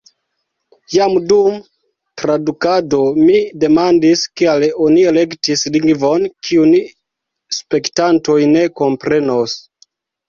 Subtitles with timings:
[0.93, 1.57] Jam dum
[2.21, 6.75] tradukado mi demandis, kial oni elektis lingvon, kiun
[7.61, 9.59] spektantoj ne komprenos.